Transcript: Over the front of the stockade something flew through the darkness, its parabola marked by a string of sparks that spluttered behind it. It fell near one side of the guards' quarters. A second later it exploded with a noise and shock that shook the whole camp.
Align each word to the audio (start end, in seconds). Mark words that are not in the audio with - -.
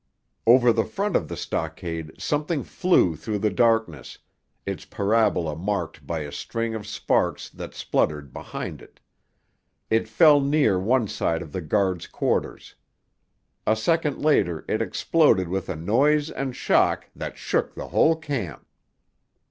Over 0.47 0.73
the 0.73 0.83
front 0.83 1.15
of 1.15 1.27
the 1.27 1.37
stockade 1.37 2.13
something 2.19 2.63
flew 2.63 3.15
through 3.15 3.37
the 3.37 3.51
darkness, 3.51 4.17
its 4.65 4.83
parabola 4.83 5.55
marked 5.55 6.07
by 6.07 6.21
a 6.21 6.31
string 6.31 6.73
of 6.73 6.87
sparks 6.87 7.49
that 7.51 7.75
spluttered 7.75 8.33
behind 8.33 8.81
it. 8.81 8.99
It 9.91 10.07
fell 10.07 10.39
near 10.41 10.79
one 10.79 11.07
side 11.07 11.43
of 11.43 11.51
the 11.51 11.61
guards' 11.61 12.07
quarters. 12.07 12.73
A 13.67 13.75
second 13.75 14.17
later 14.19 14.65
it 14.67 14.81
exploded 14.81 15.47
with 15.47 15.69
a 15.69 15.75
noise 15.75 16.31
and 16.31 16.55
shock 16.55 17.07
that 17.15 17.37
shook 17.37 17.75
the 17.75 17.89
whole 17.89 18.15
camp. 18.15 18.65